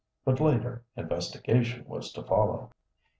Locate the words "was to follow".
1.87-2.71